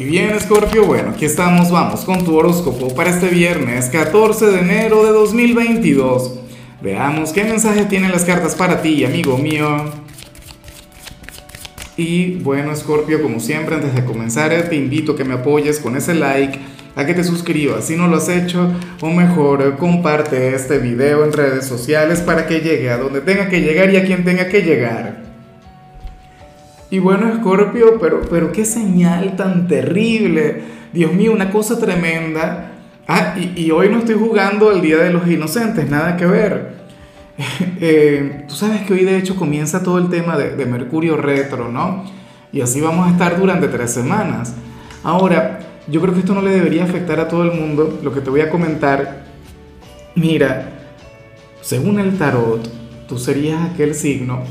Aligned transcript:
Y 0.00 0.04
bien, 0.04 0.40
Scorpio, 0.40 0.86
bueno, 0.86 1.10
aquí 1.10 1.26
estamos, 1.26 1.70
vamos 1.70 2.06
con 2.06 2.24
tu 2.24 2.34
horóscopo 2.34 2.94
para 2.94 3.10
este 3.10 3.28
viernes 3.28 3.90
14 3.90 4.46
de 4.46 4.60
enero 4.60 5.04
de 5.04 5.10
2022. 5.10 6.38
Veamos 6.80 7.34
qué 7.34 7.44
mensaje 7.44 7.84
tienen 7.84 8.10
las 8.10 8.24
cartas 8.24 8.54
para 8.54 8.80
ti, 8.80 9.04
amigo 9.04 9.36
mío. 9.36 9.92
Y 11.98 12.36
bueno, 12.36 12.74
Scorpio, 12.74 13.20
como 13.20 13.40
siempre, 13.40 13.74
antes 13.74 13.94
de 13.94 14.02
comenzar, 14.06 14.70
te 14.70 14.76
invito 14.76 15.12
a 15.12 15.16
que 15.16 15.24
me 15.24 15.34
apoyes 15.34 15.78
con 15.80 15.94
ese 15.94 16.14
like, 16.14 16.58
a 16.96 17.04
que 17.04 17.12
te 17.12 17.22
suscribas 17.22 17.84
si 17.84 17.94
no 17.94 18.08
lo 18.08 18.16
has 18.16 18.30
hecho, 18.30 18.72
o 19.02 19.10
mejor, 19.10 19.76
comparte 19.76 20.54
este 20.54 20.78
video 20.78 21.26
en 21.26 21.34
redes 21.34 21.66
sociales 21.66 22.20
para 22.20 22.46
que 22.46 22.60
llegue 22.60 22.88
a 22.88 22.96
donde 22.96 23.20
tenga 23.20 23.50
que 23.50 23.60
llegar 23.60 23.92
y 23.92 23.98
a 23.98 24.06
quien 24.06 24.24
tenga 24.24 24.48
que 24.48 24.62
llegar. 24.62 25.19
Y 26.90 26.98
bueno, 26.98 27.32
Scorpio, 27.36 27.98
pero, 28.00 28.22
pero 28.28 28.50
qué 28.50 28.64
señal 28.64 29.36
tan 29.36 29.68
terrible. 29.68 30.62
Dios 30.92 31.12
mío, 31.12 31.32
una 31.32 31.50
cosa 31.50 31.78
tremenda. 31.78 32.72
Ah, 33.06 33.36
y, 33.38 33.70
hoy 33.70 33.88
no 33.88 33.98
estoy 33.98 34.16
jugando 34.16 34.72
el 34.72 34.82
Día 34.82 34.98
de 34.98 35.12
los 35.12 35.26
Inocentes, 35.28 35.88
nada 35.88 36.16
que 36.16 36.26
ver. 36.26 36.80
Eh, 37.82 38.44
tú 38.46 38.54
sabes 38.54 38.82
que 38.82 38.92
hoy 38.92 39.04
de 39.06 39.16
hecho 39.16 39.34
comienza 39.34 39.82
todo 39.82 39.96
el 39.96 40.10
tema 40.10 40.36
de, 40.36 40.66
Mercurio 40.66 41.16
retro, 41.16 41.72
¿no? 41.72 42.04
Y 42.52 42.60
así 42.60 42.78
vamos 42.82 43.08
a 43.08 43.12
estar 43.12 43.40
durante 43.40 43.68
tres 43.68 43.90
semanas. 43.90 44.54
Ahora, 45.02 45.60
yo 45.88 46.02
creo 46.02 46.12
que 46.12 46.20
esto 46.20 46.34
no 46.34 46.42
le 46.42 46.50
debería 46.50 46.84
afectar 46.84 47.18
a 47.18 47.28
todo 47.28 47.44
el 47.44 47.58
mundo. 47.58 47.98
Lo 48.02 48.12
que 48.12 48.20
te 48.20 48.28
voy 48.28 48.42
a 48.42 48.50
comentar, 48.50 49.24
mira, 50.14 50.68
según 51.62 51.98
el 52.00 52.18
tarot, 52.18 52.68
tú 53.08 53.18
serías 53.18 53.70
aquel 53.70 53.94
signo 53.94 54.42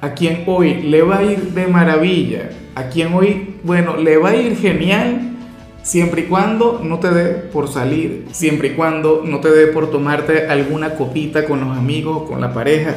a 0.00 0.14
quien 0.14 0.44
hoy 0.46 0.82
le 0.82 1.02
va 1.02 1.18
a 1.18 1.22
ir 1.22 1.52
de 1.52 1.66
maravilla, 1.66 2.50
a 2.74 2.84
quien 2.84 3.12
hoy, 3.12 3.56
bueno, 3.62 3.96
le 3.96 4.16
va 4.16 4.30
a 4.30 4.36
ir 4.36 4.56
genial, 4.56 5.36
siempre 5.82 6.22
y 6.22 6.24
cuando 6.24 6.80
no 6.82 6.98
te 6.98 7.10
dé 7.10 7.26
por 7.34 7.68
salir, 7.68 8.26
siempre 8.32 8.68
y 8.68 8.70
cuando 8.72 9.22
no 9.24 9.40
te 9.40 9.50
dé 9.50 9.66
por 9.66 9.90
tomarte 9.90 10.48
alguna 10.48 10.94
copita 10.94 11.44
con 11.44 11.60
los 11.60 11.76
amigos, 11.76 12.28
con 12.28 12.40
la 12.40 12.52
pareja, 12.52 12.94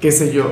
qué 0.00 0.10
sé 0.10 0.32
yo. 0.32 0.50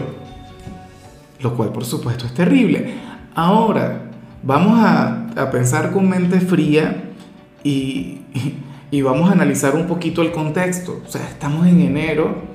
Lo 1.41 1.57
cual, 1.57 1.71
por 1.71 1.85
supuesto, 1.85 2.27
es 2.27 2.35
terrible. 2.35 2.95
Ahora, 3.35 4.03
vamos 4.43 4.79
a, 4.81 5.19
pensar 5.51 5.91
con 5.91 6.09
mente 6.09 6.41
fría 6.41 7.11
y, 7.65 8.21
y 8.93 9.03
vamos 9.03 9.29
a 9.29 9.33
analizar 9.33 9.75
un 9.75 9.87
poquito 9.87 10.23
el 10.23 10.31
contexto. 10.31 11.01
O 11.05 11.11
sea, 11.11 11.27
estamos 11.29 11.67
en 11.67 11.81
enero 11.81 12.53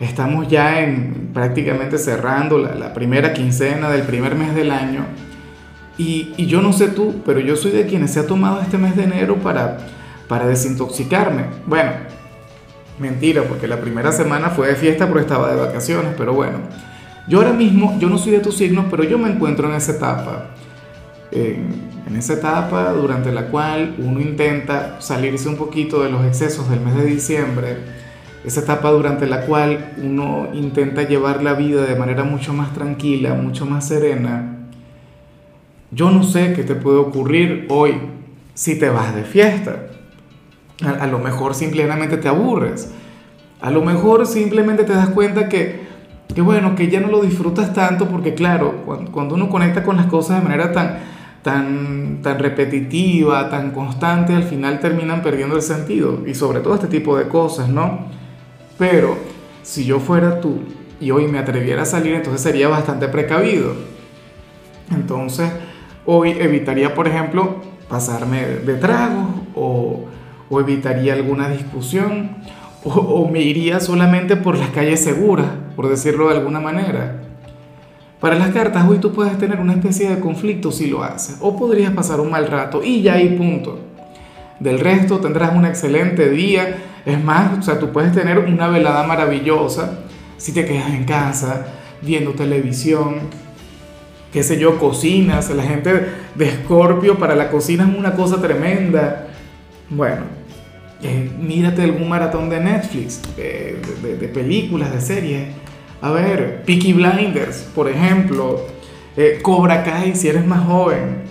Estamos 0.00 0.48
ya 0.48 0.80
en 0.80 1.30
prácticamente 1.32 1.96
cerrando 1.96 2.58
la, 2.58 2.92
primera 2.92 3.32
quincena 3.32 3.90
del 3.90 4.02
primer 4.02 4.34
mes 4.34 4.54
del 4.54 4.70
año. 4.70 5.06
Y, 5.96 6.34
yo 6.46 6.60
no 6.60 6.74
sé 6.74 6.88
tú, 6.88 7.22
pero 7.24 7.40
yo 7.40 7.56
soy 7.56 7.70
de 7.70 7.86
quienes 7.86 8.12
se 8.12 8.20
ha 8.20 8.26
tomado 8.26 8.60
este 8.60 8.76
mes 8.76 8.94
de 8.94 9.04
enero 9.04 9.36
para, 9.36 9.78
para 10.28 10.46
desintoxicarme. 10.46 11.44
Bueno, 11.66 11.92
mentira, 12.98 13.44
porque 13.44 13.66
la 13.66 13.80
primera 13.80 14.12
semana 14.12 14.50
fue 14.50 14.68
de 14.68 14.74
fiesta 14.74 15.08
porque 15.08 15.22
estaba 15.22 15.50
de 15.50 15.56
vacaciones, 15.56 16.12
pero 16.18 16.34
bueno. 16.34 16.58
Yo 17.26 17.38
ahora 17.38 17.54
mismo, 17.54 17.98
yo 17.98 18.10
no 18.10 18.18
soy 18.18 18.32
de 18.32 18.40
tus 18.40 18.58
signos, 18.58 18.84
pero 18.90 19.02
yo 19.02 19.16
me 19.16 19.30
encuentro 19.30 19.66
en 19.68 19.76
esa 19.76 19.92
etapa. 19.92 20.50
En 21.32 22.14
esa 22.16 22.34
etapa 22.34 22.92
durante 22.92 23.32
la 23.32 23.46
cual 23.46 23.94
uno 23.98 24.20
intenta 24.20 25.00
salirse 25.00 25.48
un 25.48 25.56
poquito 25.56 26.02
de 26.02 26.10
los 26.10 26.24
excesos 26.26 26.68
del 26.68 26.80
mes 26.80 26.94
de 26.94 27.04
diciembre 27.06 28.05
esa 28.46 28.60
etapa 28.60 28.92
durante 28.92 29.26
la 29.26 29.40
cual 29.40 29.94
uno 30.00 30.46
intenta 30.54 31.02
llevar 31.02 31.42
la 31.42 31.54
vida 31.54 31.84
de 31.84 31.96
manera 31.96 32.22
mucho 32.22 32.52
más 32.52 32.72
tranquila, 32.72 33.34
mucho 33.34 33.66
más 33.66 33.88
serena. 33.88 34.68
Yo 35.90 36.12
no 36.12 36.22
sé 36.22 36.52
qué 36.52 36.62
te 36.62 36.76
puede 36.76 36.98
ocurrir 36.98 37.66
hoy 37.70 37.94
si 38.54 38.78
te 38.78 38.88
vas 38.88 39.16
de 39.16 39.24
fiesta. 39.24 39.88
A, 40.80 41.08
lo 41.08 41.18
mejor 41.18 41.56
simplemente 41.56 42.18
te 42.18 42.28
aburres. 42.28 42.92
A 43.60 43.72
lo 43.72 43.82
mejor 43.82 44.24
simplemente 44.26 44.84
te 44.84 44.92
das 44.92 45.08
cuenta 45.08 45.48
que, 45.48 45.80
que, 46.32 46.40
bueno, 46.40 46.76
que 46.76 46.88
ya 46.88 47.00
no 47.00 47.08
lo 47.08 47.22
disfrutas 47.22 47.74
tanto 47.74 48.08
porque 48.08 48.34
claro, 48.34 48.82
cuando, 48.86 49.10
cuando 49.10 49.34
uno 49.34 49.48
conecta 49.48 49.82
con 49.82 49.96
las 49.96 50.06
cosas 50.06 50.38
de 50.38 50.44
manera 50.44 50.70
tan, 50.70 50.98
tan, 51.42 52.20
tan 52.22 52.38
repetitiva, 52.38 53.50
tan 53.50 53.72
constante, 53.72 54.36
al 54.36 54.44
final 54.44 54.78
terminan 54.78 55.20
perdiendo 55.20 55.56
el 55.56 55.62
sentido. 55.62 56.22
Y 56.28 56.34
sobre 56.34 56.60
todo 56.60 56.76
este 56.76 56.86
tipo 56.86 57.16
de 57.18 57.26
cosas, 57.26 57.68
¿no? 57.68 58.14
Pero 58.78 59.16
si 59.62 59.84
yo 59.84 60.00
fuera 60.00 60.40
tú 60.40 60.58
y 61.00 61.10
hoy 61.10 61.28
me 61.28 61.38
atreviera 61.38 61.82
a 61.82 61.86
salir, 61.86 62.14
entonces 62.14 62.40
sería 62.40 62.68
bastante 62.68 63.08
precavido. 63.08 63.74
Entonces, 64.90 65.50
hoy 66.04 66.30
evitaría, 66.38 66.94
por 66.94 67.08
ejemplo, 67.08 67.56
pasarme 67.88 68.44
de 68.44 68.74
trago 68.74 69.28
o, 69.54 70.06
evitaría 70.60 71.14
alguna 71.14 71.48
discusión 71.48 72.36
o, 72.84 72.90
o, 72.90 73.28
me 73.28 73.40
iría 73.40 73.80
solamente 73.80 74.36
por 74.36 74.56
las 74.56 74.70
calles 74.70 75.02
seguras, 75.02 75.48
por 75.74 75.88
decirlo 75.88 76.28
de 76.28 76.36
alguna 76.36 76.60
manera. 76.60 77.22
Para 78.20 78.36
las 78.36 78.50
cartas, 78.50 78.88
hoy 78.88 78.98
tú 78.98 79.12
puedes 79.12 79.36
tener 79.38 79.60
una 79.60 79.74
especie 79.74 80.08
de 80.08 80.20
conflicto 80.20 80.72
si 80.72 80.86
lo 80.86 81.02
haces, 81.02 81.36
o 81.40 81.56
podrías 81.56 81.92
pasar 81.92 82.20
un 82.20 82.30
mal 82.30 82.46
rato 82.46 82.82
y 82.82 83.02
ya 83.02 83.14
hay 83.14 83.30
punto. 83.36 83.80
Del 84.60 84.80
resto 84.80 85.18
tendrás 85.18 85.54
un 85.54 85.66
excelente 85.66 86.30
día. 86.30 86.76
Es 87.06 87.22
más, 87.22 87.60
o 87.60 87.62
sea, 87.62 87.78
tú 87.78 87.92
puedes 87.92 88.12
tener 88.12 88.40
una 88.40 88.66
velada 88.66 89.06
maravillosa 89.06 90.00
si 90.36 90.52
te 90.52 90.66
quedas 90.66 90.90
en 90.90 91.04
casa 91.04 91.68
viendo 92.02 92.32
televisión, 92.32 93.20
qué 94.32 94.42
sé 94.42 94.58
yo, 94.58 94.78
cocinas. 94.78 95.48
La 95.50 95.62
gente 95.62 96.04
de 96.34 96.48
Escorpio 96.48 97.16
para 97.16 97.36
la 97.36 97.48
cocina 97.48 97.88
es 97.88 97.96
una 97.96 98.14
cosa 98.14 98.42
tremenda. 98.42 99.28
Bueno, 99.88 100.22
eh, 101.00 101.30
mírate 101.38 101.82
algún 101.82 102.08
maratón 102.08 102.50
de 102.50 102.58
Netflix, 102.58 103.22
de, 103.36 104.30
películas, 104.34 104.92
de 104.92 105.00
series. 105.00 105.48
A 106.02 106.10
ver, 106.10 106.64
Peaky 106.66 106.92
Blinders, 106.92 107.68
por 107.72 107.88
ejemplo, 107.88 108.66
eh, 109.16 109.38
Cobra 109.40 109.84
Kai 109.84 110.16
si 110.16 110.28
eres 110.28 110.44
más 110.44 110.66
joven. 110.66 111.22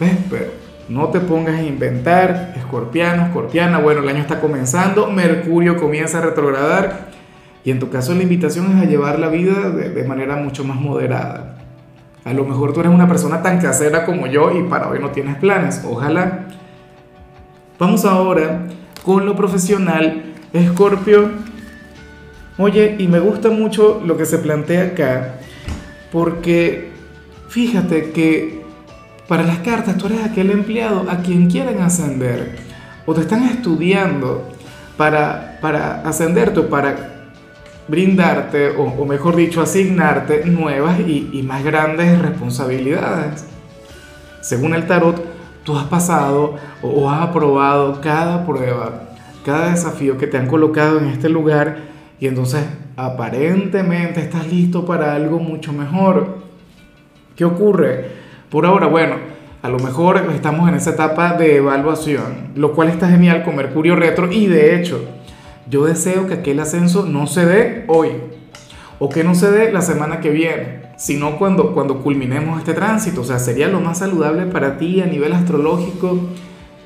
¿Ves? 0.00 0.16
Pero 0.28 0.65
no 0.88 1.08
te 1.08 1.20
pongas 1.20 1.56
a 1.56 1.62
inventar, 1.62 2.54
escorpiano, 2.56 3.26
escorpiana, 3.26 3.78
bueno, 3.78 4.02
el 4.02 4.08
año 4.08 4.20
está 4.20 4.40
comenzando, 4.40 5.10
Mercurio 5.10 5.76
comienza 5.76 6.18
a 6.18 6.20
retrogradar 6.20 7.08
y 7.64 7.72
en 7.72 7.80
tu 7.80 7.90
caso 7.90 8.14
la 8.14 8.22
invitación 8.22 8.76
es 8.76 8.82
a 8.82 8.88
llevar 8.88 9.18
la 9.18 9.28
vida 9.28 9.70
de, 9.70 10.04
manera 10.04 10.36
mucho 10.36 10.62
más 10.62 10.80
moderada. 10.80 11.56
A 12.24 12.32
lo 12.32 12.44
mejor 12.44 12.72
tú 12.72 12.80
eres 12.80 12.92
una 12.92 13.08
persona 13.08 13.42
tan 13.42 13.60
casera 13.60 14.04
como 14.04 14.28
yo 14.28 14.56
y 14.56 14.62
para 14.64 14.88
hoy 14.88 15.00
no 15.00 15.10
tienes 15.10 15.36
planes, 15.36 15.82
ojalá. 15.84 16.46
Vamos 17.78 18.04
ahora 18.04 18.66
con 19.04 19.26
lo 19.26 19.34
profesional, 19.34 20.34
Escorpio. 20.52 21.30
Oye, 22.58 22.94
y 22.98 23.08
me 23.08 23.18
gusta 23.18 23.50
mucho 23.50 24.00
lo 24.04 24.16
que 24.16 24.26
se 24.26 24.38
plantea 24.38 24.84
acá, 24.84 25.34
porque 26.12 26.90
fíjate 27.48 28.12
que 28.12 28.55
para 29.28 29.42
las 29.42 29.58
cartas, 29.58 29.96
tú 29.96 30.06
eres 30.06 30.24
aquel 30.24 30.50
empleado 30.50 31.06
a 31.10 31.18
quien 31.18 31.50
quieren 31.50 31.80
ascender 31.80 32.56
o 33.06 33.14
te 33.14 33.22
están 33.22 33.44
estudiando 33.44 34.48
para, 34.96 35.58
para 35.60 36.02
ascenderte 36.02 36.60
o 36.60 36.68
para 36.68 37.16
brindarte, 37.88 38.70
o, 38.70 39.04
mejor 39.04 39.36
dicho, 39.36 39.62
asignarte 39.62 40.44
nuevas 40.44 40.98
y, 41.00 41.42
más 41.46 41.62
grandes 41.62 42.20
responsabilidades. 42.20 43.44
Según 44.40 44.74
el 44.74 44.86
tarot, 44.86 45.22
tú 45.64 45.76
has 45.76 45.84
pasado 45.84 46.56
o 46.82 47.10
has 47.10 47.28
aprobado 47.28 48.00
cada 48.00 48.44
prueba, 48.44 49.02
cada 49.44 49.70
desafío 49.70 50.18
que 50.18 50.26
te 50.26 50.36
han 50.36 50.48
colocado 50.48 50.98
en 50.98 51.06
este 51.06 51.28
lugar 51.28 51.78
y 52.18 52.26
entonces 52.26 52.64
aparentemente 52.96 54.20
estás 54.20 54.50
listo 54.50 54.84
para 54.84 55.14
algo 55.14 55.38
mucho 55.38 55.72
mejor. 55.72 56.38
¿Qué 57.36 57.44
ocurre? 57.44 58.25
Por 58.50 58.64
ahora, 58.64 58.86
bueno, 58.86 59.16
a 59.62 59.68
lo 59.68 59.78
mejor 59.80 60.24
estamos 60.32 60.68
en 60.68 60.76
esa 60.76 60.90
etapa 60.90 61.32
de 61.32 61.56
evaluación, 61.56 62.52
lo 62.54 62.72
cual 62.72 62.88
está 62.88 63.08
genial 63.08 63.42
con 63.42 63.56
Mercurio 63.56 63.96
retro 63.96 64.30
y 64.30 64.46
de 64.46 64.76
hecho, 64.76 65.04
yo 65.68 65.84
deseo 65.84 66.28
que 66.28 66.34
aquel 66.34 66.60
ascenso 66.60 67.04
no 67.06 67.26
se 67.26 67.44
dé 67.44 67.84
hoy 67.88 68.10
o 69.00 69.08
que 69.08 69.24
no 69.24 69.34
se 69.34 69.50
dé 69.50 69.72
la 69.72 69.82
semana 69.82 70.20
que 70.20 70.30
viene, 70.30 70.82
sino 70.96 71.38
cuando, 71.38 71.72
cuando 71.72 72.02
culminemos 72.02 72.58
este 72.60 72.74
tránsito. 72.74 73.22
O 73.22 73.24
sea, 73.24 73.40
sería 73.40 73.66
lo 73.66 73.80
más 73.80 73.98
saludable 73.98 74.46
para 74.46 74.78
ti 74.78 75.00
a 75.00 75.06
nivel 75.06 75.32
astrológico. 75.32 76.20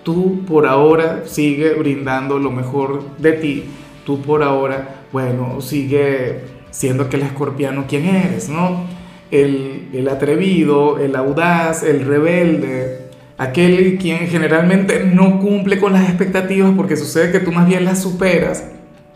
Tú 0.03 0.41
por 0.47 0.67
ahora 0.67 1.25
sigue 1.27 1.75
brindando 1.75 2.39
lo 2.39 2.51
mejor 2.51 3.03
de 3.19 3.33
ti. 3.33 3.65
Tú 4.07 4.23
por 4.23 4.43
ahora, 4.43 5.03
bueno, 5.13 5.61
sigue 5.61 6.41
siendo 6.71 7.05
aquel 7.05 7.23
escorpiano 7.23 7.85
quien 7.87 8.07
eres, 8.07 8.49
¿no? 8.49 8.87
El, 9.31 10.09
atrevido, 10.11 10.99
el 10.99 11.17
audaz, 11.17 11.83
el 11.83 12.05
rebelde, 12.05 13.09
aquel 13.39 13.99
quien 13.99 14.29
generalmente 14.29 15.05
no 15.05 15.41
cumple 15.41 15.79
con 15.79 15.93
las 15.93 16.09
expectativas 16.09 16.73
porque 16.77 16.97
sucede 16.97 17.33
que 17.33 17.41
tú 17.41 17.53
más 17.53 17.67
bien 17.67 17.85
las 17.85 18.03
superas. 18.03 18.65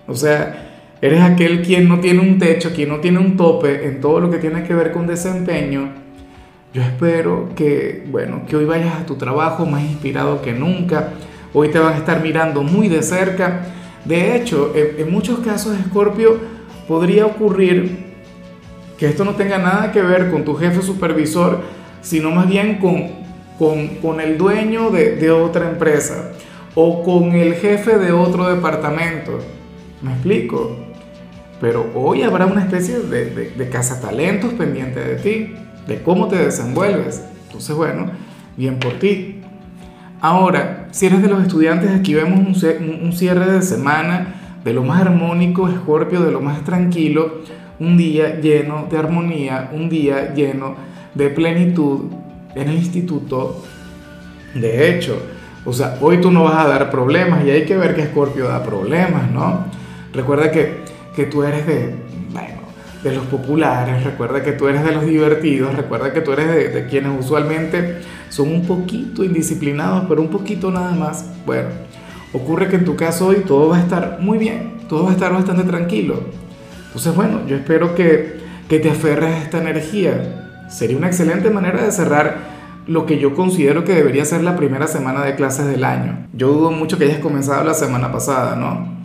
O 0.07 0.15
sea, 0.15 0.97
eres 1.01 1.21
aquel 1.21 1.63
quien 1.63 1.89
no 1.89 2.01
tiene 2.01 2.21
un 2.21 2.39
techo, 2.39 2.73
quien 2.75 2.89
no 2.89 3.01
tiene 3.01 3.19
un 3.19 3.37
tope 3.37 3.87
en 3.87 4.01
todo 4.01 4.21
lo 4.21 4.31
que 4.31 4.39
tiene 4.39 4.65
que 4.65 4.75
ver 4.75 4.93
con 4.93 5.07
desempeño. 5.07 6.05
Yo 6.75 6.83
espero 6.83 7.51
que, 7.55 8.05
bueno, 8.11 8.43
que 8.49 8.57
hoy 8.57 8.65
vayas 8.65 8.97
a 8.97 9.07
tu 9.07 9.15
trabajo 9.15 9.65
más 9.65 9.83
inspirado 9.83 10.43
que 10.43 10.53
nunca. 10.53 11.11
Hoy 11.53 11.69
te 11.69 11.79
van 11.79 11.95
a 11.95 11.99
estar 11.99 12.21
mirando 12.21 12.65
muy 12.65 12.89
de 12.89 13.01
cerca. 13.03 13.67
De 14.05 14.37
hecho, 14.37 14.73
en, 14.75 15.09
muchos 15.11 15.39
casos, 15.39 15.79
Escorpio, 15.79 16.37
podría 16.89 17.27
ocurrir 17.27 18.14
que 19.05 19.11
esto 19.11 19.27
no 19.27 19.35
tenga 19.35 19.59
nada 19.59 19.93
que 19.93 20.01
ver 20.01 20.31
con 20.31 20.47
tu 20.47 20.55
jefe 20.55 20.81
supervisor, 20.81 21.61
sino 22.01 22.31
más 22.31 22.49
bien 22.49 22.79
con, 22.79 23.11
con, 23.59 23.89
con 23.97 24.19
el 24.19 24.39
dueño 24.39 24.89
de, 24.89 25.31
otra 25.31 25.69
empresa 25.69 26.31
o 26.75 27.03
con 27.03 27.33
el 27.33 27.57
jefe 27.57 27.99
de 27.99 28.13
otro 28.13 28.49
departamento. 28.49 29.41
¿Me 30.01 30.13
explico? 30.13 30.79
Pero 31.61 31.91
hoy 31.95 32.23
habrá 32.23 32.47
una 32.47 32.63
especie 32.63 32.99
de, 32.99 33.27
de, 33.27 33.51
de 33.51 33.69
cazatalentos 33.69 34.55
pendiente 34.55 35.01
de 35.01 35.17
ti 35.17 35.55
de 35.87 36.03
cómo 36.03 36.29
te 36.29 36.37
desenvuelves. 36.37 37.23
Entonces, 37.49 37.77
bueno, 37.77 38.11
bien 38.57 38.79
por 38.79 38.95
ti. 38.95 39.43
Ahora, 40.23 40.89
si 40.93 41.05
eres 41.05 41.21
de 41.21 41.29
los 41.29 41.43
estudiantes, 41.43 41.91
aquí 41.91 42.15
vemos 42.15 42.65
un, 42.65 43.13
cierre 43.13 43.53
de 43.53 43.61
semana 43.61 44.44
de 44.65 44.73
lo 44.73 44.83
más 44.83 45.03
armónico, 45.03 45.69
Escorpio, 45.69 46.23
de 46.23 46.33
lo 46.33 46.41
más 46.41 46.65
tranquilo, 46.65 47.41
un 47.79 47.97
día 47.97 48.41
lleno 48.41 48.87
de 48.91 48.99
armonía, 48.99 49.71
un 49.73 49.89
día 49.89 50.33
lleno 50.35 50.75
de 51.15 51.29
plenitud 51.31 52.07
en 52.55 52.69
el 52.69 52.77
instituto. 52.77 53.63
De 54.55 54.91
hecho, 54.91 55.17
o 55.65 55.73
sea, 55.73 55.99
hoy 56.01 56.21
tú 56.21 56.31
no 56.31 56.45
vas 56.45 56.65
a 56.65 56.69
dar 56.69 56.91
problemas 56.91 57.45
y 57.45 57.51
hay 57.51 57.65
que 57.65 57.77
ver 57.77 57.95
que 57.95 58.03
Escorpio 58.03 58.49
da 58.49 58.63
problemas, 58.63 59.31
¿no? 59.31 59.67
Recuerda 60.13 60.51
que, 60.51 60.79
que 61.15 61.25
tú 61.25 61.43
eres 61.43 61.67
de, 61.67 61.95
de 63.05 63.15
los 63.15 63.27
populares, 63.27 64.03
recuerda 64.03 64.43
que 64.43 64.53
tú 64.53 64.67
eres 64.67 64.83
de 64.83 64.93
los 64.93 65.05
divertidos, 65.05 65.75
recuerda 65.77 66.13
que 66.13 66.23
tú 66.23 66.33
eres 66.33 66.73
de, 66.73 66.87
quienes 66.87 67.13
usualmente 67.21 67.99
son 68.31 68.51
un 68.51 68.67
poquito 68.67 69.23
indisciplinados, 69.23 70.07
pero 70.09 70.23
un 70.23 70.29
poquito 70.29 70.71
nada 70.71 70.93
más. 70.93 71.31
Bueno, 71.45 71.69
ocurre 72.35 72.69
que 72.69 72.77
en 72.77 72.85
tu 72.85 72.97
caso 72.97 73.29
hoy 73.29 73.45
todo 73.47 73.71
va 73.71 73.79
a 73.79 73.81
estar 73.81 74.19
muy 74.21 74.37
bien, 74.37 74.75
todo 74.89 75.05
va 75.05 75.11
a 75.11 75.15
estar 75.15 75.33
bastante 75.33 75.63
tranquilo. 75.63 76.21
Entonces, 76.89 77.15
bueno, 77.15 77.41
yo 77.47 77.57
espero 77.57 77.95
que, 77.95 78.41
que 78.69 78.79
te 78.79 78.91
aferres 78.91 79.35
a 79.35 79.39
esta 79.39 79.59
energía. 79.59 80.67
Sería 80.69 80.97
una 80.97 81.07
excelente 81.07 81.51
manera 81.51 81.83
de 81.83 81.93
cerrar 81.93 82.55
lo 82.87 83.07
que 83.07 83.19
yo 83.19 83.35
considero 83.35 83.85
que 83.85 83.95
debería 83.95 84.25
ser 84.25 84.43
la 84.43 84.57
primera 84.57 84.87
semana 84.87 85.25
de 85.25 85.37
clases 85.37 85.67
del 85.67 85.85
año. 85.85 86.27
Yo 86.35 86.53
dudo 86.53 86.71
mucho 86.71 86.99
que 86.99 87.05
hayas 87.05 87.21
comenzado 87.21 87.65
la 87.65 87.75
semana 87.75 88.13
pasada, 88.13 88.57
¿no? 88.57 89.03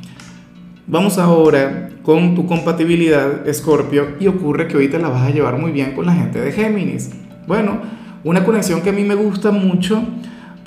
Vamos 0.87 1.17
ahora 1.17 1.89
con 2.01 2.35
tu 2.35 2.47
compatibilidad 2.47 3.47
Escorpio 3.47 4.15
y 4.19 4.27
ocurre 4.27 4.67
que 4.67 4.87
te 4.87 4.99
la 4.99 5.09
vas 5.09 5.21
a 5.21 5.29
llevar 5.29 5.57
muy 5.57 5.71
bien 5.71 5.93
con 5.93 6.07
la 6.07 6.13
gente 6.13 6.41
de 6.41 6.51
Géminis. 6.51 7.11
Bueno, 7.47 7.79
una 8.23 8.43
conexión 8.43 8.81
que 8.81 8.89
a 8.89 8.93
mí 8.93 9.03
me 9.03 9.15
gusta 9.15 9.51
mucho 9.51 10.03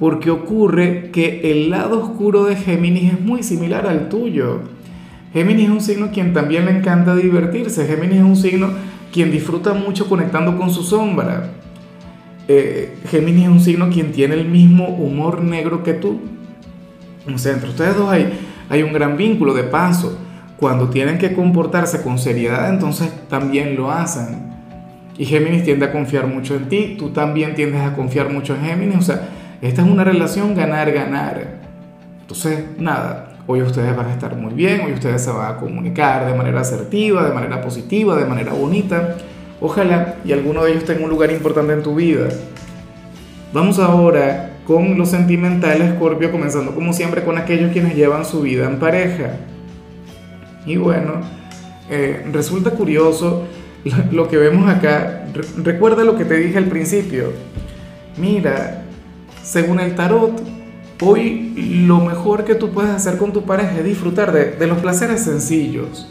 porque 0.03 0.31
ocurre 0.31 1.13
que 1.13 1.53
el 1.53 1.71
lado 1.71 2.03
oscuro 2.03 2.47
de 2.47 2.57
Géminis 2.57 3.13
es 3.13 3.21
muy 3.21 3.45
similar 3.45 3.87
al 3.87 4.09
tuyo. 4.09 4.63
Géminis 5.33 5.67
es 5.67 5.71
un 5.71 5.81
signo 5.81 6.11
quien 6.11 6.33
también 6.33 6.65
le 6.65 6.73
encanta 6.73 7.15
divertirse. 7.15 7.87
Géminis 7.87 8.17
es 8.17 8.25
un 8.25 8.35
signo 8.35 8.71
quien 9.13 9.31
disfruta 9.31 9.75
mucho 9.75 10.09
conectando 10.09 10.59
con 10.59 10.71
su 10.71 10.83
sombra. 10.83 11.53
Eh, 12.49 12.97
Géminis 13.13 13.45
es 13.45 13.49
un 13.51 13.61
signo 13.61 13.91
quien 13.91 14.11
tiene 14.11 14.35
el 14.35 14.49
mismo 14.49 14.89
humor 14.89 15.41
negro 15.41 15.85
que 15.85 15.93
tú. 15.93 16.19
O 17.33 17.39
sea, 17.39 17.53
entre 17.53 17.69
ustedes 17.69 17.97
dos 17.97 18.11
hay, 18.11 18.41
hay 18.69 18.83
un 18.83 18.93
gran 18.93 19.17
vínculo 19.17 19.55
de 19.55 19.63
paso. 19.63 20.19
Cuando 20.57 20.89
tienen 20.89 21.19
que 21.19 21.33
comportarse 21.33 22.03
con 22.03 22.19
seriedad, 22.19 22.71
entonces 22.71 23.09
también 23.29 23.77
lo 23.77 23.93
hacen. 23.93 24.51
Y 25.17 25.27
Géminis 25.27 25.63
tiende 25.63 25.87
a 25.87 25.93
confiar 25.93 26.27
mucho 26.27 26.57
en 26.57 26.69
ti, 26.69 26.97
tú 26.99 27.11
también 27.11 27.55
tiendes 27.55 27.83
a 27.83 27.95
confiar 27.95 28.33
mucho 28.33 28.57
en 28.57 28.63
Géminis. 28.63 28.97
O 28.97 29.03
sea, 29.03 29.29
esta 29.63 29.83
es 29.83 29.89
una 29.89 30.03
relación 30.03 30.57
ganar-ganar. 30.57 31.61
Entonces, 32.23 32.65
nada, 32.79 33.37
hoy 33.47 33.63
ustedes 33.63 33.97
van 33.97 34.07
a 34.07 34.13
estar 34.13 34.35
muy 34.35 34.53
bien, 34.55 34.81
hoy 34.81 34.93
ustedes 34.93 35.23
se 35.23 35.31
van 35.31 35.55
a 35.55 35.57
comunicar 35.59 36.27
de 36.27 36.35
manera 36.35 36.61
asertiva, 36.61 37.23
de 37.25 37.33
manera 37.33 37.63
positiva, 37.63 38.17
de 38.17 38.25
manera 38.25 38.53
bonita. 38.53 39.17
Ojalá 39.61 40.17
y 40.25 40.33
alguno 40.33 40.65
de 40.65 40.73
ellos 40.73 40.85
tenga 40.85 41.05
un 41.05 41.11
lugar 41.11 41.31
importante 41.31 41.73
en 41.73 41.83
tu 41.85 41.95
vida. 41.95 42.29
Vamos 43.53 43.79
ahora 43.79 44.51
con 44.67 44.99
los 44.99 45.11
sentimentales, 45.11 45.95
Scorpio, 45.95 46.33
comenzando 46.33 46.75
como 46.75 46.93
siempre 46.93 47.23
con 47.23 47.39
aquellos 47.39 47.71
quienes 47.71 47.95
llevan 47.95 48.25
su 48.25 48.43
vida 48.43 48.67
en 48.67 48.81
pareja. 48.81 49.37
Y 50.67 50.77
bueno, 50.77 51.21
eh, 51.89 52.27
resulta 52.33 52.71
curioso 52.71 53.47
lo 54.11 54.29
que 54.29 54.39
vemos 54.39 54.69
acá. 54.69 55.27
Recuerda 55.63 56.03
lo 56.03 56.17
que 56.17 56.25
te 56.25 56.35
dije 56.35 56.59
al 56.59 56.67
principio. 56.67 57.33
Mira, 58.17 58.82
según 59.43 59.81
el 59.81 59.95
tarot, 59.95 60.41
hoy 61.03 61.83
lo 61.87 62.01
mejor 62.01 62.45
que 62.45 62.55
tú 62.55 62.71
puedes 62.71 62.91
hacer 62.91 63.19
con 63.19 63.33
tu 63.33 63.45
pareja 63.45 63.79
es 63.79 63.85
disfrutar 63.85 64.33
de, 64.33 64.67
los 64.67 64.79
placeres 64.79 65.23
sencillos, 65.23 66.09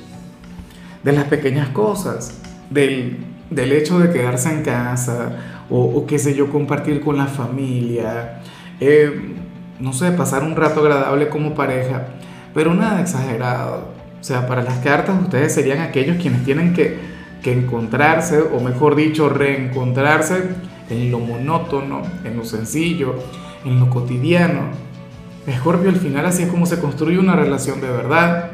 de 1.04 1.12
las 1.14 1.26
pequeñas 1.26 1.70
cosas, 1.70 2.34
del, 2.70 3.26
hecho 3.52 4.00
de 4.00 4.12
quedarse 4.12 4.52
en 4.52 4.64
casa 4.64 5.38
o, 5.70 6.06
qué 6.06 6.20
sé 6.20 6.36
yo, 6.36 6.50
compartir 6.50 7.00
con 7.00 7.18
la 7.18 7.28
familia, 7.28 8.42
eh, 8.82 9.36
no 9.80 9.94
sé, 9.94 10.12
pasar 10.12 10.44
un 10.44 10.56
rato 10.56 10.82
agradable 10.82 11.30
como 11.30 11.56
pareja, 11.56 12.08
pero 12.54 12.74
nada 12.74 13.02
exagerado. 13.02 14.02
O 14.20 14.24
sea, 14.24 14.46
para 14.46 14.62
las 14.62 14.80
cartas 14.80 15.16
ustedes 15.20 15.54
serían 15.54 15.80
aquellos 15.80 16.18
quienes 16.18 16.44
tienen 16.44 16.74
que, 16.74 17.00
encontrarse, 17.44 18.40
o 18.40 18.60
mejor 18.60 18.96
dicho, 18.96 19.28
reencontrarse 19.28 20.44
en 20.92 21.10
lo 21.10 21.20
monótono, 21.20 22.02
en 22.24 22.38
lo 22.38 22.46
sencillo, 22.46 23.16
en 23.66 23.80
lo 23.80 23.90
cotidiano. 23.90 24.62
Escorpio, 25.48 25.90
al 25.90 25.96
final 25.96 26.26
así 26.26 26.44
es 26.44 26.50
como 26.50 26.66
se 26.66 26.80
construye 26.80 27.18
una 27.18 27.36
relación 27.36 27.82
de 27.82 27.90
verdad. 27.90 28.52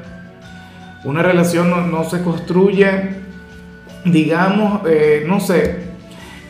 Una 1.03 1.21
relación 1.21 1.91
no, 1.91 2.03
se 2.03 2.21
construye, 2.23 3.15
digamos, 4.05 4.81
eh, 4.87 5.25
no 5.27 5.39
sé, 5.39 5.87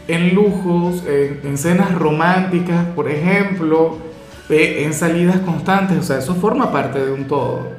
en 0.07 0.36
lujos, 0.36 1.04
en, 1.07 1.57
cenas 1.57 1.94
románticas, 1.95 2.86
por 2.95 3.10
ejemplo, 3.10 3.98
eh, 4.50 4.84
en 4.86 4.94
salidas 4.94 5.39
constantes. 5.39 5.98
O 5.98 6.04
sea, 6.04 6.19
eso 6.19 6.36
forma 6.36 6.72
parte 6.72 7.04
de 7.04 7.12
un 7.12 7.25
todo. 7.25 7.72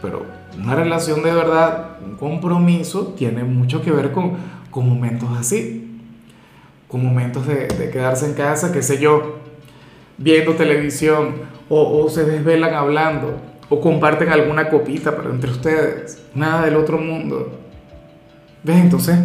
Pero 0.00 0.24
una 0.58 0.74
relación 0.74 1.22
de 1.22 1.32
verdad, 1.32 1.98
un 2.04 2.16
compromiso, 2.16 3.14
tiene 3.16 3.44
mucho 3.44 3.82
que 3.82 3.90
ver 3.90 4.12
con, 4.12 4.34
con 4.70 4.88
momentos 4.88 5.28
así, 5.38 5.89
con 6.90 7.04
momentos 7.04 7.46
de, 7.46 7.68
quedarse 7.92 8.26
en 8.26 8.34
casa, 8.34 8.72
qué 8.72 8.82
sé 8.82 8.98
yo, 8.98 9.38
viendo 10.18 10.54
televisión, 10.54 11.48
o, 11.68 12.08
se 12.08 12.24
desvelan 12.24 12.74
hablando, 12.74 13.38
o 13.68 13.80
comparten 13.80 14.30
alguna 14.30 14.68
copita 14.68 15.16
pero 15.16 15.30
entre 15.30 15.50
ustedes, 15.50 16.22
nada 16.34 16.64
del 16.64 16.76
otro 16.76 16.98
mundo. 16.98 17.58
¿Ves? 18.64 18.76
Entonces, 18.76 19.16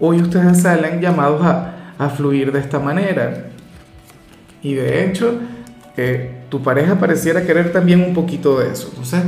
hoy 0.00 0.20
ustedes 0.20 0.60
salen 0.60 1.00
llamados 1.00 1.40
a, 1.42 1.94
a 1.98 2.08
fluir 2.08 2.50
de 2.50 2.58
esta 2.58 2.80
manera. 2.80 3.50
Y 4.60 4.74
de 4.74 5.04
hecho, 5.04 5.38
eh, 5.96 6.42
tu 6.48 6.62
pareja 6.62 6.98
pareciera 6.98 7.46
querer 7.46 7.72
también 7.72 8.02
un 8.02 8.12
poquito 8.12 8.58
de 8.58 8.72
eso. 8.72 8.88
Entonces, 8.90 9.22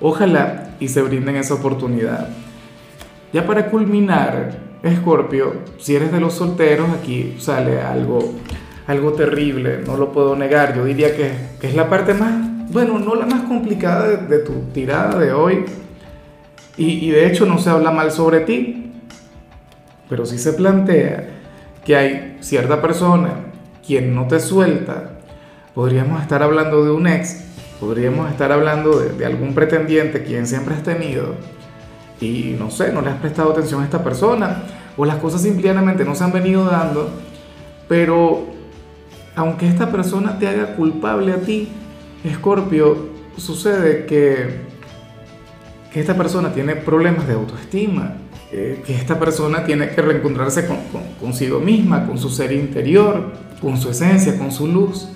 Ojalá 0.00 0.70
y 0.78 0.88
se 0.88 1.00
brinden 1.02 1.36
esa 1.36 1.54
oportunidad. 1.54 2.28
Ya 3.32 3.46
para 3.46 3.70
culminar, 3.70 4.58
Escorpio, 4.86 5.52
si 5.78 5.96
eres 5.96 6.12
de 6.12 6.20
los 6.20 6.34
solteros, 6.34 6.88
aquí 6.90 7.36
sale 7.38 7.80
algo, 7.80 8.34
algo 8.86 9.12
terrible, 9.12 9.80
no 9.86 9.96
lo 9.96 10.12
puedo 10.12 10.36
negar. 10.36 10.74
Yo 10.76 10.84
diría 10.84 11.14
que, 11.16 11.32
es 11.62 11.74
la 11.74 11.88
parte 11.88 12.14
más, 12.14 12.70
bueno, 12.70 12.98
no 12.98 13.14
la 13.14 13.26
más 13.26 13.42
complicada 13.42 14.08
de, 14.08 14.38
tu 14.38 14.52
tirada 14.72 15.18
de 15.18 15.32
hoy. 15.32 15.64
Y, 16.76 17.10
de 17.10 17.26
hecho 17.26 17.46
no 17.46 17.58
se 17.58 17.70
habla 17.70 17.90
mal 17.90 18.12
sobre 18.12 18.40
ti, 18.40 18.92
pero 20.10 20.26
sí 20.26 20.38
se 20.38 20.52
plantea 20.52 21.28
que 21.84 21.96
hay 21.96 22.36
cierta 22.40 22.82
persona 22.82 23.30
quien 23.86 24.14
no 24.14 24.26
te 24.26 24.40
suelta. 24.40 25.12
Podríamos 25.74 26.20
estar 26.20 26.42
hablando 26.42 26.84
de 26.84 26.90
un 26.90 27.06
ex 27.06 27.46
Podríamos 27.80 28.30
estar 28.30 28.52
hablando 28.52 28.98
de, 29.00 29.26
algún 29.26 29.54
pretendiente 29.54 30.22
quien 30.22 30.46
siempre 30.46 30.74
has 30.74 30.82
tenido 30.82 31.34
y 32.20 32.56
no 32.58 32.70
sé, 32.70 32.90
no 32.90 33.02
le 33.02 33.10
has 33.10 33.16
prestado 33.16 33.52
atención 33.52 33.82
a 33.82 33.84
esta 33.84 34.02
persona 34.02 34.62
o 34.96 35.04
las 35.04 35.16
cosas 35.16 35.42
simplemente 35.42 36.04
no 36.04 36.14
se 36.14 36.24
han 36.24 36.32
venido 36.32 36.64
dando, 36.64 37.10
pero 37.88 38.46
aunque 39.34 39.68
esta 39.68 39.90
persona 39.90 40.38
te 40.38 40.48
haga 40.48 40.76
culpable 40.76 41.32
a 41.32 41.40
ti, 41.40 41.68
Escorpio, 42.24 43.10
sucede 43.36 44.06
que, 44.06 44.62
que 45.92 46.00
esta 46.00 46.16
persona 46.16 46.52
tiene 46.52 46.76
problemas 46.76 47.26
de 47.26 47.34
autoestima, 47.34 48.14
eh, 48.52 48.82
que 48.86 48.94
esta 48.94 49.18
persona 49.18 49.64
tiene 49.64 49.90
que 49.90 50.00
reencontrarse 50.00 50.66
con, 50.66 50.78
consigo 51.20 51.60
misma, 51.60 52.06
con 52.06 52.16
su 52.18 52.30
ser 52.30 52.52
interior, 52.52 53.32
con 53.60 53.76
su 53.76 53.90
esencia, 53.90 54.38
con 54.38 54.50
su 54.50 54.66
luz. 54.66 55.08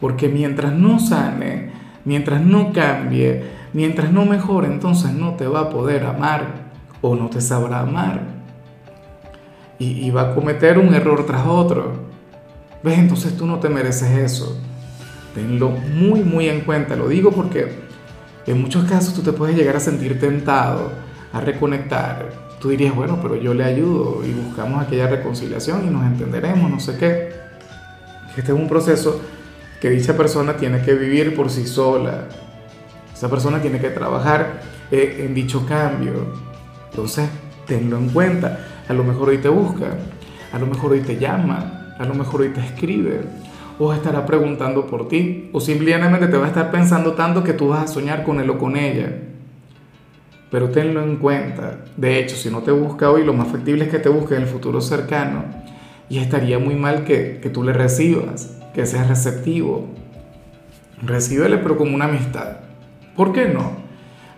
Porque 0.00 0.28
mientras 0.28 0.72
no 0.72 1.00
sane, 1.00 1.70
mientras 2.04 2.40
no 2.42 2.72
cambie, 2.72 3.42
mientras 3.72 4.12
no 4.12 4.26
mejore, 4.26 4.68
entonces 4.68 5.12
no 5.12 5.34
te 5.34 5.46
va 5.46 5.60
a 5.60 5.70
poder 5.70 6.04
amar 6.04 6.70
o 7.00 7.16
no 7.16 7.28
te 7.28 7.40
sabrá 7.40 7.80
amar. 7.80 8.33
Y, 9.78 10.10
va 10.10 10.30
a 10.30 10.34
cometer 10.34 10.78
un 10.78 10.94
error 10.94 11.26
tras 11.26 11.46
otro. 11.46 11.92
¿Ves? 12.82 12.98
Entonces 12.98 13.36
tú 13.36 13.46
no 13.46 13.58
te 13.58 13.68
mereces 13.68 14.10
eso. 14.18 14.58
Tenlo 15.34 15.70
muy, 15.70 16.22
muy 16.22 16.48
en 16.48 16.60
cuenta. 16.60 16.96
Lo 16.96 17.08
digo 17.08 17.32
porque 17.32 17.84
en 18.46 18.60
muchos 18.60 18.84
casos 18.84 19.14
tú 19.14 19.22
te 19.22 19.32
puedes 19.32 19.56
llegar 19.56 19.76
a 19.76 19.80
sentir 19.80 20.20
tentado 20.20 20.92
a 21.32 21.40
reconectar. 21.40 22.30
Tú 22.60 22.68
dirías, 22.70 22.94
bueno, 22.94 23.18
pero 23.20 23.34
yo 23.36 23.52
le 23.52 23.64
ayudo 23.64 24.24
y 24.24 24.32
buscamos 24.32 24.82
aquella 24.82 25.08
reconciliación 25.08 25.86
y 25.86 25.90
nos 25.90 26.04
entenderemos, 26.04 26.70
no 26.70 26.80
sé 26.80 26.96
qué. 26.96 27.32
Este 28.36 28.52
es 28.52 28.58
un 28.58 28.68
proceso 28.68 29.20
que 29.80 29.90
dicha 29.90 30.16
persona 30.16 30.56
tiene 30.56 30.80
que 30.80 30.94
vivir 30.94 31.34
por 31.34 31.50
sí 31.50 31.66
sola. 31.66 32.28
Esa 33.12 33.28
persona 33.28 33.60
tiene 33.60 33.80
que 33.80 33.90
trabajar 33.90 34.62
eh, 34.90 35.24
en 35.26 35.34
dicho 35.34 35.66
cambio. 35.66 36.12
Entonces, 36.90 37.28
tenlo 37.66 37.98
en 37.98 38.08
cuenta. 38.10 38.73
A 38.88 38.92
lo 38.92 39.02
mejor 39.02 39.30
hoy 39.30 39.38
te 39.38 39.48
busca, 39.48 39.96
a 40.52 40.58
lo 40.58 40.66
mejor 40.66 40.92
hoy 40.92 41.00
te 41.00 41.16
llama, 41.16 41.94
a 41.98 42.04
lo 42.04 42.14
mejor 42.14 42.42
hoy 42.42 42.50
te 42.50 42.60
escribe, 42.60 43.22
o 43.78 43.92
estará 43.94 44.26
preguntando 44.26 44.86
por 44.86 45.08
ti, 45.08 45.48
o 45.52 45.60
simplemente 45.60 46.26
te 46.26 46.36
va 46.36 46.44
a 46.44 46.48
estar 46.48 46.70
pensando 46.70 47.14
tanto 47.14 47.42
que 47.42 47.54
tú 47.54 47.68
vas 47.68 47.84
a 47.84 47.86
soñar 47.86 48.24
con 48.24 48.40
él 48.40 48.50
o 48.50 48.58
con 48.58 48.76
ella. 48.76 49.22
Pero 50.50 50.68
tenlo 50.68 51.02
en 51.02 51.16
cuenta. 51.16 51.78
De 51.96 52.18
hecho, 52.18 52.36
si 52.36 52.50
no 52.50 52.60
te 52.60 52.70
busca 52.70 53.10
hoy, 53.10 53.24
lo 53.24 53.32
más 53.32 53.48
factible 53.48 53.84
es 53.84 53.90
que 53.90 53.98
te 53.98 54.08
busque 54.08 54.36
en 54.36 54.42
el 54.42 54.48
futuro 54.48 54.80
cercano. 54.80 55.44
Y 56.08 56.18
estaría 56.18 56.58
muy 56.58 56.76
mal 56.76 57.04
que, 57.04 57.40
que 57.42 57.48
tú 57.48 57.64
le 57.64 57.72
recibas, 57.72 58.60
que 58.74 58.86
seas 58.86 59.08
receptivo. 59.08 59.86
Recíbele, 61.02 61.56
pero 61.58 61.76
como 61.76 61.94
una 61.94 62.04
amistad. 62.04 62.58
¿Por 63.16 63.32
qué 63.32 63.48
no? 63.48 63.83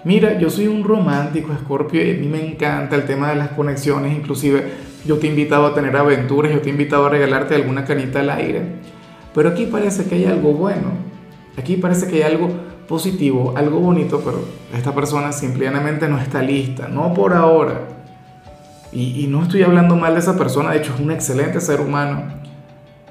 Mira, 0.06 0.38
yo 0.38 0.50
soy 0.50 0.68
un 0.68 0.84
romántico, 0.84 1.52
Scorpio, 1.52 2.00
y 2.00 2.12
a 2.12 2.14
mí 2.14 2.28
me 2.28 2.40
encanta 2.40 2.94
el 2.94 3.06
tema 3.06 3.30
de 3.30 3.34
las 3.34 3.48
conexiones, 3.48 4.16
inclusive 4.16 4.74
yo 5.04 5.18
te 5.18 5.26
he 5.26 5.30
invitado 5.30 5.66
a 5.66 5.74
tener 5.74 5.96
aventuras, 5.96 6.52
yo 6.52 6.60
te 6.60 6.68
he 6.68 6.70
invitado 6.70 7.06
a 7.06 7.08
regalarte 7.08 7.56
alguna 7.56 7.84
canita 7.84 8.20
al 8.20 8.30
aire, 8.30 8.62
pero 9.34 9.48
aquí 9.48 9.66
parece 9.66 10.04
que 10.04 10.14
hay 10.14 10.26
algo 10.26 10.52
bueno, 10.52 10.90
aquí 11.58 11.76
parece 11.76 12.06
que 12.06 12.22
hay 12.22 12.22
algo 12.22 12.50
positivo, 12.86 13.54
algo 13.56 13.80
bonito, 13.80 14.22
pero 14.24 14.44
esta 14.72 14.94
persona 14.94 15.32
simplemente 15.32 16.06
no 16.06 16.20
está 16.20 16.40
lista, 16.40 16.86
no 16.86 17.12
por 17.12 17.34
ahora. 17.34 17.88
Y, 18.92 19.26
no 19.28 19.42
estoy 19.42 19.64
hablando 19.64 19.96
mal 19.96 20.14
de 20.14 20.20
esa 20.20 20.38
persona, 20.38 20.70
de 20.70 20.78
hecho 20.78 20.94
es 20.94 21.00
un 21.00 21.10
excelente 21.10 21.60
ser 21.60 21.80
humano, 21.80 22.22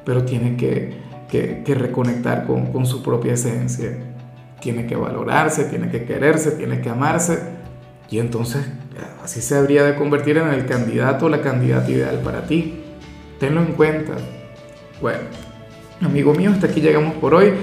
pero 0.06 0.24
tiene 0.24 0.56
que, 0.56 1.04
reconectar 1.76 2.46
con, 2.46 2.68
con 2.68 2.86
su 2.86 3.04
propia 3.04 3.34
esencia 3.34 4.15
tiene 4.60 4.88
que 4.88 4.96
valorarse, 4.96 5.66
tiene 5.66 5.90
que 5.90 6.06
quererse, 6.06 6.52
tiene 6.52 6.82
que 6.82 6.90
amarse. 6.90 7.40
Y 8.10 8.20
entonces 8.20 8.66
así 9.24 9.42
se 9.42 9.58
habría 9.58 9.84
de 9.84 9.96
convertir 9.96 10.38
en 10.38 10.50
el 10.50 10.66
candidato 10.66 11.26
o 11.26 11.30
la 11.30 11.42
candidata 11.42 11.90
ideal 11.90 12.20
para 12.24 12.46
ti. 12.46 12.82
Tenlo 13.40 13.62
en 13.62 13.74
cuenta. 13.74 14.14
Bueno, 15.02 15.20
amigo 16.02 16.34
mío, 16.34 16.52
hasta 16.52 16.68
aquí 16.68 16.82
llegamos 16.82 17.16
por 17.16 17.34
hoy. 17.34 17.54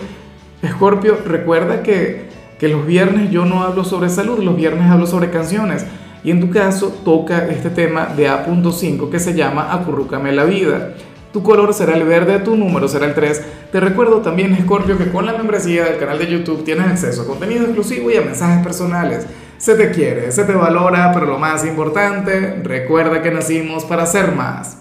Escorpio, 0.62 1.18
recuerda 1.24 1.82
que, 1.82 2.28
que 2.58 2.68
los 2.68 2.86
viernes 2.86 3.30
yo 3.30 3.44
no 3.44 3.62
hablo 3.62 3.84
sobre 3.84 4.08
salud, 4.08 4.38
los 4.38 4.56
viernes 4.56 4.90
hablo 4.90 5.06
sobre 5.06 5.30
canciones. 5.30 5.86
Y 6.24 6.30
en 6.30 6.40
tu 6.40 6.50
caso 6.50 6.94
toca 7.04 7.48
este 7.48 7.70
tema 7.70 8.06
de 8.06 8.28
A.5 8.28 9.10
que 9.10 9.18
se 9.18 9.34
llama 9.34 9.72
Acurrúcame 9.72 10.30
la 10.32 10.44
vida. 10.44 10.94
Tu 11.32 11.42
color 11.42 11.72
será 11.72 11.96
el 11.96 12.04
verde, 12.04 12.40
tu 12.40 12.56
número 12.56 12.88
será 12.88 13.06
el 13.06 13.14
3. 13.14 13.42
Te 13.72 13.80
recuerdo 13.80 14.20
también, 14.20 14.56
Scorpio, 14.62 14.98
que 14.98 15.10
con 15.10 15.24
la 15.24 15.32
membresía 15.32 15.84
del 15.84 15.98
canal 15.98 16.18
de 16.18 16.26
YouTube 16.26 16.62
tienes 16.62 16.86
acceso 16.86 17.22
a 17.22 17.26
contenido 17.26 17.64
exclusivo 17.64 18.10
y 18.10 18.16
a 18.16 18.20
mensajes 18.20 18.62
personales. 18.62 19.26
Se 19.56 19.74
te 19.74 19.90
quiere, 19.90 20.30
se 20.30 20.44
te 20.44 20.52
valora, 20.52 21.10
pero 21.14 21.24
lo 21.24 21.38
más 21.38 21.64
importante, 21.64 22.60
recuerda 22.62 23.22
que 23.22 23.30
nacimos 23.30 23.84
para 23.84 24.04
ser 24.04 24.32
más. 24.32 24.76